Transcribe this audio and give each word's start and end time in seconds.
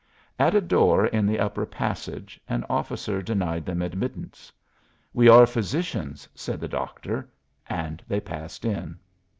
At 0.39 0.55
a 0.55 0.61
door 0.61 1.05
in 1.05 1.27
the 1.27 1.37
upper 1.39 1.63
passage 1.63 2.39
an 2.49 2.65
officer 2.71 3.21
denied 3.21 3.67
them 3.67 3.83
admittance. 3.83 4.51
"We 5.13 5.29
are 5.29 5.45
physicians," 5.45 6.27
said 6.33 6.59
the 6.59 6.67
doctor, 6.67 7.29
and 7.69 8.01
they 8.07 8.19
passed 8.19 8.65
in. 8.65 8.97